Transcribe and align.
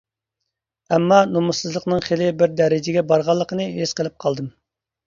ئەمما 0.95 1.19
نومۇسسىزلىقنىڭ 1.35 2.01
خېلى 2.09 2.31
بىر 2.41 2.59
دەرىجىگە 2.63 3.05
بارغانلىقىنى 3.13 3.71
ھېس 3.79 3.97
قىلىپ 4.03 4.23
قالدىم. 4.27 4.55